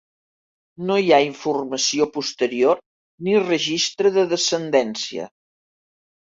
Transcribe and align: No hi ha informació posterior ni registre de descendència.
No 0.89 0.95
hi 1.01 1.11
ha 1.11 1.19
informació 1.25 2.09
posterior 2.15 2.81
ni 3.29 3.37
registre 3.45 4.15
de 4.19 4.27
descendència. 4.35 5.33